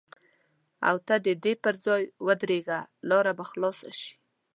او 0.87 0.95
ته 1.07 1.15
د 1.25 1.27
دې 1.43 1.53
پر 1.63 1.73
ځای 1.85 2.03
ودرېږه 2.25 2.79
لاره 3.09 3.31
به 3.37 3.43
خلاصه 3.51 3.89
شي. 3.99 4.13